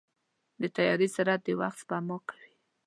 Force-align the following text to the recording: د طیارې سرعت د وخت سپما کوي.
د 0.61 0.63
طیارې 0.75 1.07
سرعت 1.15 1.41
د 1.45 1.49
وخت 1.59 1.79
سپما 1.81 2.17
کوي. 2.29 2.53